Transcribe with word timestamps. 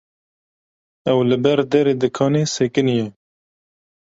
ew 1.11 1.19
li 1.29 1.37
ber 1.43 1.59
derê 1.71 1.93
dikanê 2.01 2.43
sekiniye. 2.55 3.05